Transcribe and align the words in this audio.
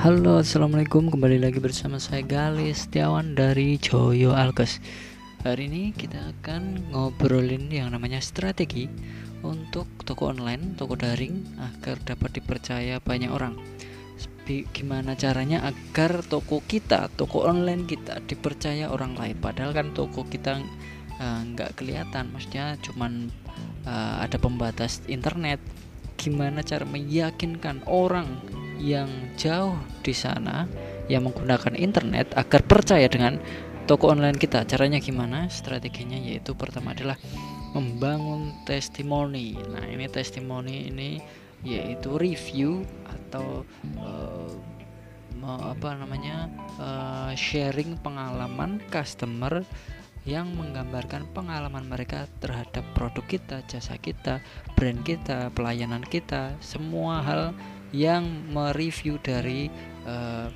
Halo 0.00 0.40
assalamualaikum. 0.40 1.12
Kembali 1.12 1.36
lagi 1.36 1.60
bersama 1.60 2.00
saya 2.00 2.24
Galis 2.24 2.88
Setiawan 2.88 3.36
dari 3.36 3.76
Joyo 3.76 4.32
Alkes. 4.32 4.80
Hari 5.44 5.68
ini 5.68 5.92
kita 5.92 6.16
akan 6.40 6.88
ngobrolin 6.88 7.68
yang 7.68 7.92
namanya 7.92 8.16
strategi 8.24 8.88
Untuk 9.44 9.84
toko 10.08 10.32
online, 10.32 10.72
toko 10.80 10.96
daring 10.96 11.44
Agar 11.60 12.00
dapat 12.00 12.32
dipercaya 12.32 12.96
banyak 12.96 13.28
orang. 13.28 13.60
Gimana 14.48 15.20
caranya 15.20 15.68
agar 15.68 16.24
toko 16.24 16.64
kita, 16.64 17.12
toko 17.20 17.44
online 17.44 17.84
kita 17.84 18.24
dipercaya 18.24 18.88
orang 18.88 19.20
lain? 19.20 19.36
Padahal 19.36 19.76
kan 19.76 19.92
toko 19.92 20.24
kita 20.24 20.64
eh, 21.20 21.40
nggak 21.44 21.70
uh, 21.70 21.76
kelihatan. 21.76 22.32
Maksudnya 22.32 22.80
cuman 22.80 23.28
uh, 23.84 24.24
ada 24.24 24.40
pembatas 24.40 25.04
internet. 25.12 25.60
Gimana 26.16 26.64
cara 26.64 26.88
meyakinkan 26.88 27.84
orang 27.84 28.49
yang 28.80 29.08
jauh 29.36 29.76
di 30.00 30.16
sana 30.16 30.64
yang 31.12 31.28
menggunakan 31.28 31.76
internet 31.76 32.32
agar 32.32 32.64
percaya 32.64 33.06
dengan 33.06 33.36
toko 33.84 34.08
online 34.08 34.40
kita. 34.40 34.64
Caranya 34.64 35.02
gimana? 35.02 35.50
Strateginya 35.52 36.16
yaitu 36.16 36.56
pertama 36.56 36.96
adalah 36.96 37.20
membangun 37.76 38.56
testimoni. 38.64 39.54
Nah, 39.68 39.84
ini 39.84 40.06
testimoni 40.08 40.88
ini 40.88 41.20
yaitu 41.60 42.16
review 42.16 42.88
atau 43.04 43.68
uh, 44.00 44.48
apa 45.44 45.88
namanya? 45.98 46.48
Uh, 46.80 47.32
sharing 47.36 48.00
pengalaman 48.00 48.80
customer 48.88 49.66
yang 50.28 50.52
menggambarkan 50.52 51.24
pengalaman 51.32 51.88
mereka 51.88 52.28
terhadap 52.44 52.84
produk 52.92 53.24
kita, 53.24 53.56
jasa 53.64 53.96
kita, 53.96 54.44
brand 54.76 55.00
kita, 55.00 55.48
pelayanan 55.56 56.04
kita, 56.04 56.54
semua 56.60 57.24
hal 57.24 57.56
yang 57.90 58.50
mereview 58.50 59.18
dari 59.22 59.66
uh, 60.06 60.48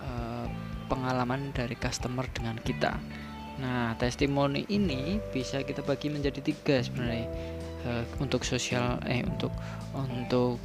uh, 0.00 0.46
pengalaman 0.88 1.52
dari 1.52 1.76
customer 1.76 2.24
dengan 2.32 2.56
kita. 2.60 2.96
Nah, 3.60 3.92
testimoni 4.00 4.64
ini 4.72 5.20
bisa 5.30 5.60
kita 5.60 5.84
bagi 5.84 6.08
menjadi 6.08 6.40
tiga 6.40 6.80
sebenarnya 6.80 7.28
uh, 7.84 8.04
untuk 8.18 8.40
sosial 8.42 8.96
eh 9.04 9.20
untuk 9.20 9.52
untuk 9.92 10.56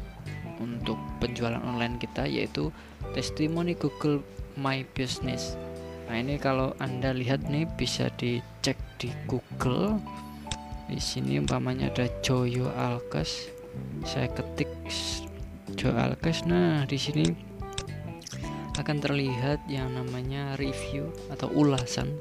untuk 0.64 0.96
penjualan 1.20 1.60
online 1.60 2.00
kita 2.00 2.24
yaitu 2.24 2.72
testimoni 3.12 3.76
Google 3.76 4.24
My 4.56 4.88
Business. 4.96 5.60
Nah, 6.08 6.22
ini 6.22 6.40
kalau 6.40 6.72
Anda 6.80 7.12
lihat 7.12 7.52
nih 7.52 7.68
bisa 7.76 8.08
dicek 8.16 8.80
di 9.02 9.12
Google. 9.28 10.00
Di 10.86 11.02
sini 11.02 11.42
umpamanya 11.42 11.90
ada 11.90 12.06
Joyo 12.22 12.70
Alkes. 12.78 13.50
Saya 14.06 14.30
ketik 14.30 14.70
Joe 15.74 16.14
cash 16.22 16.46
nah 16.46 16.86
di 16.86 17.02
sini 17.02 17.26
akan 18.78 18.98
terlihat 19.02 19.66
yang 19.66 19.98
namanya 19.98 20.54
review 20.62 21.10
atau 21.34 21.50
ulasan 21.50 22.14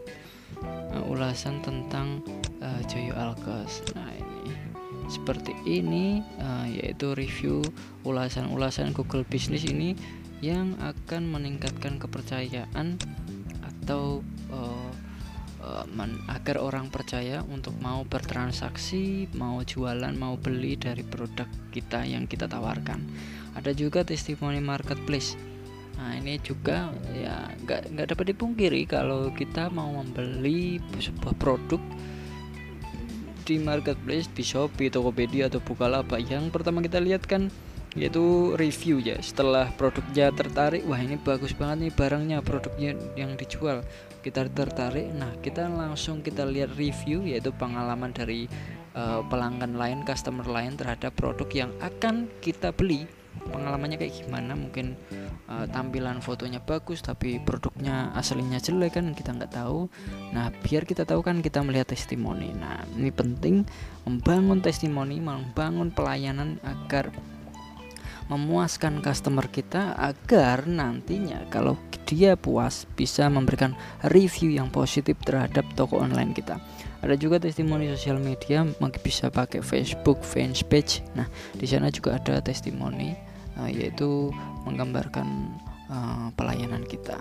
uh, 0.62 1.04
ulasan 1.10 1.60
tentang 1.64 2.22
uh, 2.62 2.80
Joyo 2.86 3.14
Alkes. 3.18 3.82
Nah 3.98 4.10
ini 4.14 4.54
seperti 5.10 5.52
ini 5.68 6.24
uh, 6.40 6.66
yaitu 6.70 7.12
review 7.12 7.60
ulasan-ulasan 8.06 8.96
Google 8.96 9.26
Business 9.26 9.66
ini 9.66 9.98
yang 10.40 10.76
akan 10.80 11.28
meningkatkan 11.28 11.96
kepercayaan 12.00 13.00
atau 13.64 14.20
agar 16.26 16.58
orang 16.58 16.90
percaya 16.90 17.46
untuk 17.46 17.78
mau 17.78 18.02
bertransaksi, 18.02 19.30
mau 19.38 19.62
jualan, 19.62 20.12
mau 20.18 20.34
beli 20.34 20.74
dari 20.74 21.06
produk 21.06 21.46
kita 21.70 22.02
yang 22.02 22.26
kita 22.26 22.50
tawarkan. 22.50 23.02
Ada 23.54 23.70
juga 23.72 24.02
testimoni 24.02 24.58
marketplace. 24.58 25.38
Nah 25.94 26.18
ini 26.18 26.42
juga 26.42 26.90
ya 27.14 27.54
nggak 27.62 27.94
nggak 27.94 28.06
dapat 28.10 28.26
dipungkiri 28.34 28.82
kalau 28.90 29.30
kita 29.30 29.70
mau 29.70 29.94
membeli 29.94 30.82
sebuah 30.98 31.38
produk 31.38 31.78
di 33.44 33.60
marketplace 33.60 34.26
di 34.32 34.42
Shopee, 34.42 34.90
Tokopedia 34.90 35.46
atau 35.46 35.60
Bukalapak. 35.62 36.24
Yang 36.26 36.50
pertama 36.50 36.82
kita 36.82 36.98
lihat 36.98 37.28
kan 37.28 37.52
yaitu 37.94 38.54
review 38.58 38.98
ya 38.98 39.14
setelah 39.22 39.70
produknya 39.78 40.34
tertarik 40.34 40.82
wah 40.90 40.98
ini 40.98 41.14
bagus 41.14 41.54
banget 41.54 41.88
nih 41.88 41.92
barangnya 41.94 42.38
produknya 42.42 42.90
yang 43.14 43.38
dijual. 43.38 43.86
Kita 44.20 44.50
tertarik 44.50 45.14
nah 45.14 45.30
kita 45.38 45.70
langsung 45.70 46.20
kita 46.20 46.42
lihat 46.42 46.74
review 46.74 47.22
yaitu 47.22 47.54
pengalaman 47.54 48.10
dari 48.10 48.50
uh, 48.98 49.22
pelanggan 49.30 49.78
lain 49.78 50.02
customer 50.02 50.42
lain 50.46 50.74
terhadap 50.74 51.14
produk 51.14 51.46
yang 51.54 51.70
akan 51.78 52.26
kita 52.42 52.74
beli. 52.74 53.06
Pengalamannya 53.34 53.98
kayak 53.98 54.24
gimana? 54.24 54.54
Mungkin 54.54 54.94
uh, 55.50 55.66
tampilan 55.70 56.22
fotonya 56.22 56.62
bagus 56.62 57.02
tapi 57.02 57.42
produknya 57.42 58.14
aslinya 58.14 58.62
jelek 58.62 58.98
kan? 58.98 59.10
Kita 59.10 59.34
nggak 59.34 59.54
tahu. 59.54 59.90
Nah 60.34 60.50
biar 60.62 60.86
kita 60.86 61.02
tahu 61.06 61.22
kan 61.22 61.42
kita 61.42 61.62
melihat 61.62 61.94
testimoni. 61.94 62.54
Nah 62.54 62.86
ini 62.94 63.10
penting 63.10 63.66
membangun 64.06 64.62
testimoni 64.62 65.18
membangun 65.18 65.90
pelayanan 65.90 66.62
agar 66.62 67.10
memuaskan 68.32 69.04
customer 69.04 69.44
kita 69.52 69.92
agar 70.00 70.64
nantinya 70.64 71.44
kalau 71.52 71.76
dia 72.04 72.36
puas 72.36 72.84
bisa 72.96 73.28
memberikan 73.28 73.72
review 74.12 74.52
yang 74.52 74.68
positif 74.68 75.16
terhadap 75.24 75.64
toko 75.76 76.00
online 76.00 76.36
kita. 76.36 76.60
Ada 77.04 77.20
juga 77.20 77.36
testimoni 77.36 77.88
sosial 77.92 78.16
media, 78.16 78.64
mungkin 78.80 79.00
bisa 79.04 79.28
pakai 79.28 79.60
Facebook 79.60 80.24
fanpage. 80.24 81.04
Nah, 81.16 81.28
di 81.52 81.68
sana 81.68 81.92
juga 81.92 82.16
ada 82.16 82.40
testimoni 82.40 83.12
uh, 83.60 83.68
yaitu 83.68 84.32
menggambarkan 84.64 85.28
uh, 85.92 86.28
pelayanan 86.32 86.84
kita. 86.88 87.20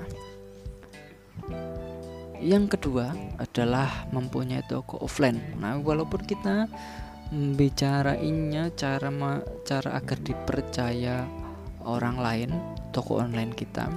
Yang 2.44 2.76
kedua 2.76 3.16
adalah 3.40 4.08
mempunyai 4.12 4.64
toko 4.68 5.00
offline. 5.00 5.40
Nah, 5.60 5.80
walaupun 5.80 6.28
kita 6.28 6.68
bicarainnya 7.34 8.70
cara 8.78 9.10
cara 9.66 9.90
agar 9.98 10.18
dipercaya 10.22 11.26
orang 11.82 12.22
lain 12.22 12.50
toko 12.94 13.26
online 13.26 13.58
kita 13.58 13.90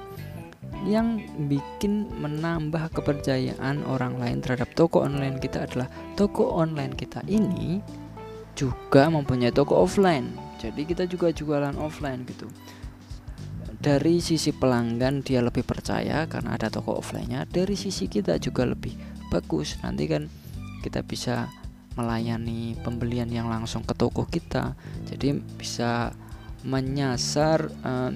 yang 0.89 1.21
bikin 1.51 2.09
menambah 2.21 2.93
kepercayaan 2.97 3.85
orang 3.85 4.17
lain 4.17 4.41
terhadap 4.41 4.73
toko 4.73 5.05
online 5.05 5.37
kita 5.37 5.69
adalah 5.69 5.89
toko 6.17 6.57
online 6.57 6.97
kita 6.97 7.21
ini 7.29 7.81
juga 8.57 9.13
mempunyai 9.13 9.53
toko 9.53 9.85
offline. 9.85 10.33
Jadi 10.57 10.89
kita 10.89 11.05
juga 11.05 11.29
jualan 11.29 11.77
offline 11.77 12.25
gitu. 12.25 12.49
Dari 13.77 14.19
sisi 14.25 14.57
pelanggan 14.57 15.21
dia 15.21 15.45
lebih 15.45 15.63
percaya 15.63 16.25
karena 16.25 16.57
ada 16.57 16.73
toko 16.73 16.97
offline-nya. 16.97 17.45
Dari 17.45 17.77
sisi 17.77 18.09
kita 18.09 18.41
juga 18.41 18.65
lebih 18.65 18.97
bagus. 19.29 19.77
Nanti 19.85 20.09
kan 20.09 20.27
kita 20.81 21.05
bisa 21.05 21.53
melayani 21.97 22.77
pembelian 22.85 23.27
yang 23.33 23.49
langsung 23.49 23.83
ke 23.83 23.97
toko 23.97 24.29
kita. 24.29 24.77
Jadi 25.09 25.41
bisa 25.57 26.13
menyasar 26.63 27.73
uh, 27.83 28.13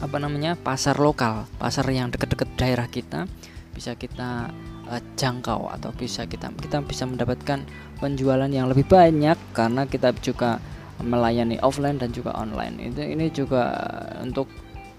apa 0.00 0.16
namanya 0.16 0.56
pasar 0.56 0.96
lokal 0.96 1.44
pasar 1.60 1.88
yang 1.88 2.12
dekat-dekat 2.12 2.48
daerah 2.60 2.86
kita. 2.86 3.24
Bisa 3.72 3.96
kita 3.96 4.52
uh, 4.86 5.02
jangkau 5.16 5.72
atau 5.72 5.90
bisa 5.96 6.28
kita 6.28 6.52
kita 6.60 6.84
bisa 6.84 7.08
mendapatkan 7.08 7.64
penjualan 7.98 8.50
yang 8.52 8.68
lebih 8.68 8.84
banyak 8.84 9.40
karena 9.56 9.88
kita 9.88 10.12
juga 10.20 10.60
melayani 11.00 11.56
offline 11.64 11.96
dan 11.96 12.12
juga 12.12 12.36
online. 12.36 12.92
Itu 12.92 13.00
ini 13.00 13.32
juga 13.32 13.72
untuk 14.20 14.52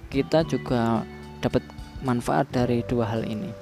kita 0.10 0.44
juga 0.50 1.06
dapat 1.46 1.62
manfaat 2.02 2.50
dari 2.50 2.82
dua 2.90 3.06
hal 3.06 3.22
ini 3.24 3.61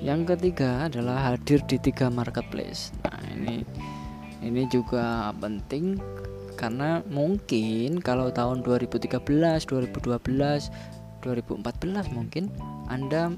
yang 0.00 0.28
ketiga 0.28 0.88
adalah 0.88 1.32
hadir 1.32 1.64
di 1.64 1.80
tiga 1.80 2.12
marketplace. 2.12 2.92
Nah, 3.04 3.20
ini 3.32 3.64
ini 4.44 4.68
juga 4.68 5.32
penting 5.40 5.96
karena 6.56 7.04
mungkin 7.08 8.00
kalau 8.00 8.32
tahun 8.32 8.64
2013, 8.64 9.20
2012, 9.68 10.70
2014 11.26 12.16
mungkin 12.16 12.48
Anda 12.86 13.34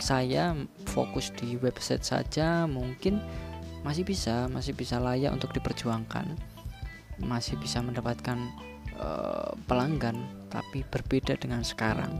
saya 0.00 0.56
fokus 0.88 1.30
di 1.36 1.60
website 1.60 2.02
saja 2.02 2.64
mungkin 2.64 3.20
masih 3.84 4.02
bisa 4.02 4.50
masih 4.50 4.74
bisa 4.74 4.98
layak 4.98 5.30
untuk 5.30 5.54
diperjuangkan 5.54 6.34
masih 7.22 7.54
bisa 7.60 7.78
mendapatkan 7.84 8.40
uh, 8.98 9.54
pelanggan 9.70 10.26
tapi 10.50 10.82
berbeda 10.88 11.38
dengan 11.38 11.62
sekarang 11.62 12.10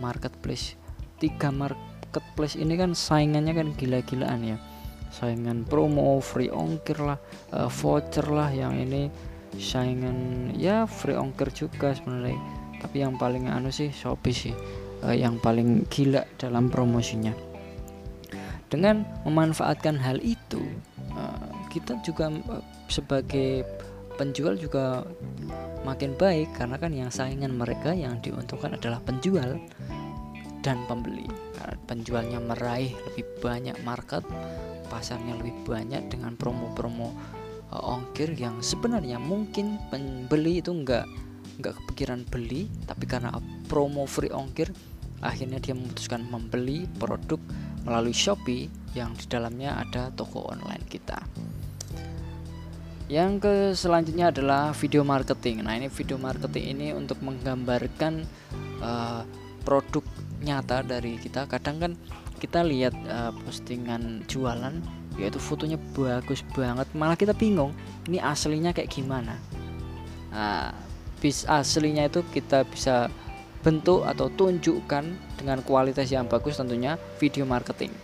marketplace 0.00 0.78
tiga 1.20 1.52
mark 1.52 1.76
marketplace 2.14 2.54
ini 2.54 2.78
kan 2.78 2.94
saingannya 2.94 3.58
kan 3.58 3.68
gila-gilaan 3.74 4.54
ya. 4.54 4.56
Saingan 5.10 5.66
promo 5.66 6.22
free 6.22 6.46
ongkir 6.46 7.02
lah 7.02 7.18
uh, 7.50 7.66
voucher 7.66 8.30
lah 8.30 8.54
yang 8.54 8.78
ini. 8.78 9.10
Saingan 9.58 10.50
ya 10.54 10.86
free 10.86 11.18
ongkir 11.18 11.50
juga 11.50 11.90
sebenarnya. 11.90 12.38
Tapi 12.78 13.02
yang 13.02 13.18
paling 13.18 13.50
anu 13.50 13.74
sih 13.74 13.90
Shopee 13.90 14.30
sih 14.30 14.54
uh, 15.02 15.10
yang 15.10 15.42
paling 15.42 15.90
gila 15.90 16.22
dalam 16.38 16.70
promosinya. 16.70 17.34
Dengan 18.70 19.02
memanfaatkan 19.26 19.98
hal 19.98 20.22
itu 20.22 20.62
uh, 21.18 21.50
kita 21.74 21.98
juga 22.06 22.30
uh, 22.30 22.62
sebagai 22.86 23.66
penjual 24.14 24.54
juga 24.54 25.02
makin 25.82 26.14
baik. 26.14 26.54
Karena 26.54 26.78
kan 26.78 26.94
yang 26.94 27.10
saingan 27.10 27.58
mereka 27.58 27.90
yang 27.90 28.22
diuntungkan 28.22 28.78
adalah 28.78 29.02
penjual 29.02 29.58
dan 30.64 30.88
pembeli. 30.88 31.28
Karena 31.60 31.76
penjualnya 31.84 32.40
meraih 32.40 32.96
lebih 33.12 33.28
banyak 33.44 33.76
market 33.84 34.24
pasarnya 34.88 35.36
lebih 35.40 35.52
banyak 35.66 36.06
dengan 36.12 36.36
promo-promo 36.38 37.12
uh, 37.72 37.92
ongkir 37.98 38.36
yang 38.36 38.60
sebenarnya 38.62 39.18
mungkin 39.18 39.80
pembeli 39.88 40.62
itu 40.62 40.70
enggak 40.70 41.08
nggak 41.54 41.74
kepikiran 41.82 42.26
beli 42.26 42.66
tapi 42.86 43.06
karena 43.06 43.30
promo 43.70 44.06
free 44.10 44.30
ongkir 44.30 44.74
akhirnya 45.22 45.62
dia 45.62 45.72
memutuskan 45.72 46.26
membeli 46.26 46.84
produk 46.98 47.38
melalui 47.86 48.12
Shopee 48.12 48.68
yang 48.94 49.14
di 49.18 49.26
dalamnya 49.26 49.76
ada 49.80 50.12
toko 50.14 50.46
online 50.46 50.84
kita. 50.86 51.18
Yang 53.04 53.32
ke 53.44 53.54
selanjutnya 53.76 54.32
adalah 54.32 54.72
video 54.72 55.04
marketing. 55.04 55.60
Nah 55.60 55.76
ini 55.76 55.92
video 55.92 56.16
marketing 56.16 56.64
ini 56.72 56.88
untuk 56.96 57.20
menggambarkan 57.20 58.24
uh, 58.80 59.22
produk 59.64 60.04
nyata 60.44 60.84
dari 60.84 61.16
kita. 61.16 61.48
Kadang 61.48 61.80
kan 61.80 61.92
kita 62.38 62.60
lihat 62.60 62.92
uh, 63.08 63.32
postingan 63.48 64.22
jualan 64.28 64.76
yaitu 65.14 65.38
fotonya 65.38 65.78
bagus 65.94 66.42
banget 66.58 66.90
malah 66.90 67.14
kita 67.14 67.30
bingung 67.30 67.70
ini 68.10 68.18
aslinya 68.18 68.74
kayak 68.74 68.90
gimana. 68.90 69.38
Nah, 70.34 70.74
bis 71.22 71.46
aslinya 71.46 72.10
itu 72.10 72.20
kita 72.34 72.66
bisa 72.66 73.08
bentuk 73.64 74.04
atau 74.04 74.28
tunjukkan 74.28 75.04
dengan 75.40 75.58
kualitas 75.64 76.10
yang 76.12 76.28
bagus 76.28 76.60
tentunya 76.60 77.00
video 77.16 77.48
marketing. 77.48 77.94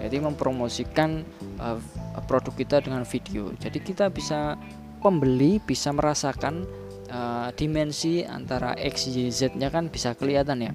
Jadi 0.00 0.16
mempromosikan 0.18 1.22
uh, 1.60 1.78
produk 2.26 2.56
kita 2.56 2.76
dengan 2.82 3.06
video. 3.06 3.54
Jadi 3.60 3.78
kita 3.78 4.10
bisa 4.10 4.58
pembeli 5.04 5.60
bisa 5.62 5.92
merasakan 5.92 6.66
uh, 7.12 7.52
dimensi 7.54 8.24
antara 8.26 8.74
X 8.80 9.12
Y 9.12 9.30
Z 9.30 9.54
nya 9.60 9.70
kan 9.70 9.92
bisa 9.92 10.16
kelihatan 10.16 10.64
ya 10.64 10.72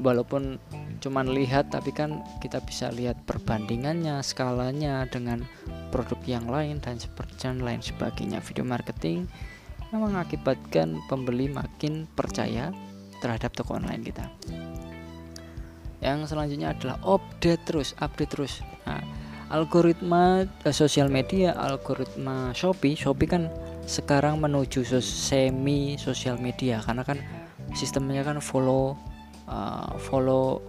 walaupun 0.00 0.60
cuman 1.00 1.32
lihat 1.32 1.72
tapi 1.72 1.92
kan 1.92 2.24
kita 2.40 2.60
bisa 2.64 2.92
lihat 2.92 3.20
perbandingannya 3.24 4.20
skalanya 4.20 5.04
dengan 5.08 5.44
produk 5.92 6.20
yang 6.26 6.46
lain 6.48 6.80
dan 6.80 7.00
seperti 7.00 7.48
lain 7.52 7.80
sebagainya 7.80 8.42
video 8.42 8.64
marketing 8.64 9.28
yang 9.94 10.02
mengakibatkan 10.02 10.98
pembeli 11.06 11.46
makin 11.46 12.10
percaya 12.18 12.74
terhadap 13.22 13.54
toko 13.54 13.78
online 13.78 14.02
kita. 14.02 14.26
Yang 16.02 16.34
selanjutnya 16.34 16.74
adalah 16.76 16.96
update 17.06 17.62
terus, 17.64 17.96
update 18.02 18.30
terus. 18.34 18.60
Nah, 18.84 19.00
algoritma 19.48 20.44
eh, 20.66 20.74
sosial 20.74 21.08
media, 21.08 21.54
algoritma 21.56 22.52
Shopee, 22.52 22.98
Shopee 22.98 23.30
kan 23.30 23.48
sekarang 23.86 24.42
menuju 24.42 24.82
sos 24.82 25.06
semi 25.06 25.94
sosial 25.94 26.42
media 26.42 26.82
karena 26.82 27.06
kan 27.06 27.22
sistemnya 27.72 28.26
kan 28.26 28.42
follow 28.42 28.98
uh, 29.46 29.94
follow 29.98 30.62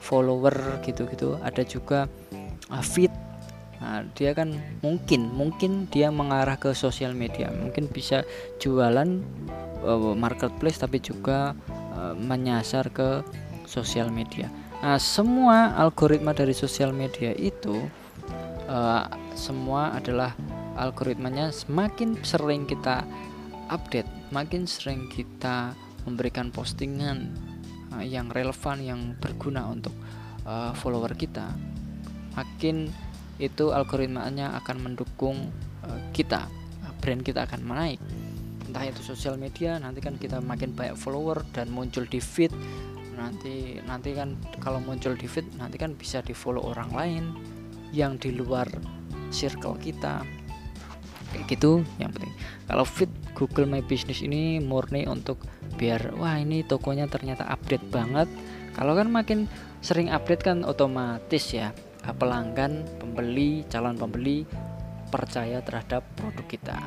follower 0.00 0.80
gitu-gitu. 0.84 1.36
Ada 1.40 1.64
juga 1.64 2.06
uh, 2.70 2.84
feed 2.84 3.12
Nah, 3.84 4.00
dia 4.16 4.32
kan 4.32 4.56
mungkin 4.80 5.28
mungkin 5.28 5.90
dia 5.92 6.08
mengarah 6.08 6.56
ke 6.56 6.72
sosial 6.72 7.12
media, 7.12 7.52
mungkin 7.52 7.84
bisa 7.92 8.24
jualan 8.56 9.20
uh, 9.84 10.16
marketplace 10.16 10.80
tapi 10.80 11.04
juga 11.04 11.52
uh, 11.92 12.16
menyasar 12.16 12.88
ke 12.88 13.20
sosial 13.68 14.08
media. 14.08 14.48
Nah, 14.80 14.96
semua 14.96 15.76
algoritma 15.76 16.32
dari 16.32 16.56
sosial 16.56 16.96
media 16.96 17.36
itu 17.36 17.84
uh, 18.72 19.04
semua 19.36 19.92
adalah 20.00 20.32
algoritmanya 20.80 21.52
semakin 21.52 22.16
sering 22.24 22.64
kita 22.64 23.04
update, 23.68 24.08
makin 24.32 24.64
sering 24.64 25.12
kita 25.12 25.76
memberikan 26.08 26.48
postingan 26.48 27.36
uh, 27.94 28.04
yang 28.04 28.28
relevan 28.34 28.82
yang 28.82 29.00
berguna 29.22 29.70
untuk 29.70 29.94
uh, 30.44 30.74
follower 30.74 31.14
kita, 31.14 31.54
makin 32.34 32.90
itu 33.38 33.70
algoritmanya 33.70 34.54
akan 34.62 34.90
mendukung 34.90 35.50
uh, 35.82 36.00
kita 36.14 36.46
brand 37.02 37.20
kita 37.20 37.44
akan 37.44 37.60
naik 37.68 38.00
entah 38.74 38.90
itu 38.90 39.06
sosial 39.06 39.38
media 39.38 39.78
nanti 39.78 40.02
kan 40.02 40.18
kita 40.18 40.42
makin 40.42 40.74
banyak 40.74 40.98
follower 40.98 41.46
dan 41.54 41.70
muncul 41.70 42.02
di 42.10 42.18
feed. 42.18 42.50
Nanti 43.14 43.78
nanti 43.86 44.10
kan 44.18 44.34
kalau 44.58 44.82
muncul 44.82 45.14
di 45.14 45.30
feed 45.30 45.46
nanti 45.54 45.78
kan 45.78 45.94
bisa 45.94 46.18
di 46.26 46.34
follow 46.34 46.74
orang 46.74 46.90
lain 46.90 47.24
yang 47.94 48.18
di 48.18 48.34
luar 48.34 48.66
circle 49.30 49.78
kita. 49.78 50.26
Kayak 51.30 51.44
gitu 51.54 51.86
yang 52.02 52.10
penting. 52.10 52.34
Kalau 52.66 52.82
feed 52.82 53.14
Google 53.34 53.66
My 53.66 53.82
Business 53.82 54.22
ini 54.22 54.62
murni 54.62 55.04
untuk 55.10 55.42
biar 55.76 56.14
wah 56.16 56.38
ini 56.38 56.62
tokonya 56.62 57.10
ternyata 57.10 57.44
update 57.50 57.86
banget 57.90 58.30
kalau 58.74 58.94
kan 58.94 59.10
makin 59.10 59.50
sering 59.82 60.10
update 60.10 60.42
kan 60.46 60.62
otomatis 60.66 61.54
ya 61.54 61.74
pelanggan, 62.12 62.84
pembeli, 63.00 63.64
calon 63.72 63.96
pembeli 63.96 64.44
percaya 65.08 65.62
terhadap 65.64 66.04
produk 66.18 66.46
kita. 66.50 66.78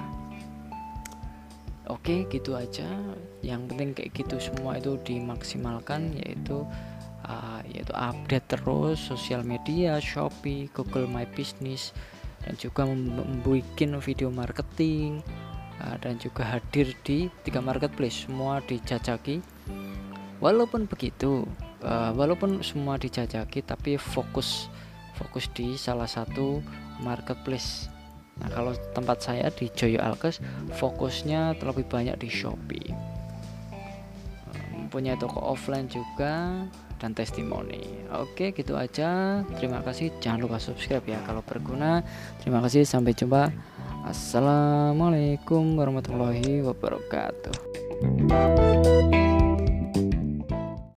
Oke, 1.87 2.27
gitu 2.27 2.53
aja. 2.59 2.85
Yang 3.39 3.61
penting 3.71 3.89
kayak 3.95 4.11
gitu 4.13 4.35
semua 4.43 4.75
itu 4.75 4.99
dimaksimalkan 5.07 6.19
yaitu 6.19 6.67
uh, 7.23 7.63
yaitu 7.71 7.95
update 7.95 8.45
terus 8.51 8.99
sosial 8.99 9.47
media, 9.47 9.97
Shopee, 10.03 10.67
Google 10.75 11.07
My 11.07 11.23
Business 11.31 11.95
dan 12.43 12.59
juga 12.59 12.83
membuat 12.83 13.63
video 14.03 14.29
marketing 14.29 15.23
dan 16.01 16.17
juga 16.17 16.45
hadir 16.45 16.93
di 17.05 17.29
tiga 17.45 17.61
marketplace 17.61 18.25
semua 18.25 18.61
dijajaki. 18.65 19.41
Walaupun 20.37 20.85
begitu, 20.85 21.45
uh, 21.81 22.13
walaupun 22.13 22.61
semua 22.61 23.01
dijajaki 23.01 23.65
tapi 23.65 23.97
fokus 23.97 24.69
fokus 25.17 25.49
di 25.57 25.73
salah 25.73 26.05
satu 26.05 26.61
marketplace. 27.01 27.89
Nah 28.37 28.53
kalau 28.53 28.77
tempat 28.93 29.17
saya 29.25 29.49
di 29.49 29.65
Joyo 29.73 29.97
Alkes 29.97 30.37
fokusnya 30.77 31.57
terlebih 31.57 31.89
banyak 31.89 32.21
di 32.21 32.29
Shopee. 32.29 32.93
Punya 34.93 35.17
toko 35.17 35.41
offline 35.41 35.89
juga 35.89 36.63
dan 36.97 37.13
testimoni. 37.13 38.09
Oke 38.13 38.51
gitu 38.53 38.77
aja. 38.77 39.41
Terima 39.57 39.81
kasih. 39.85 40.11
Jangan 40.21 40.39
lupa 40.43 40.57
subscribe 40.57 41.05
ya 41.05 41.19
kalau 41.25 41.41
berguna. 41.45 42.01
Terima 42.41 42.61
kasih. 42.61 42.83
Sampai 42.85 43.13
jumpa. 43.17 43.49
Assalamualaikum 44.07 45.75
warahmatullahi 45.75 46.63
wabarakatuh 46.63 47.51